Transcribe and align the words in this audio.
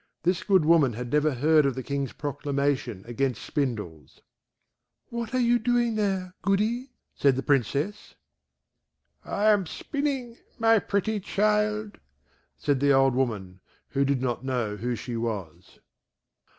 This 0.23 0.41
good 0.41 0.65
woman 0.65 0.93
had 0.93 1.11
never 1.13 1.35
heard 1.35 1.63
of 1.63 1.75
the 1.75 1.83
King's 1.83 2.11
proclamation 2.11 3.03
against 3.05 3.43
spindles. 3.43 4.21
"What 5.09 5.31
are 5.35 5.39
you 5.39 5.59
doing 5.59 5.93
there, 5.93 6.33
Goody?" 6.41 6.89
said 7.13 7.35
the 7.35 7.43
Princess. 7.43 8.15
"I 9.23 9.51
am 9.51 9.67
spinning, 9.67 10.39
my 10.57 10.79
pretty 10.79 11.19
child," 11.19 11.99
said 12.57 12.79
the 12.79 12.91
old 12.91 13.13
woman, 13.13 13.59
who 13.89 14.03
did 14.03 14.23
not 14.23 14.43
know 14.43 14.75
who 14.75 14.95
she 14.95 15.15
was. 15.15 15.77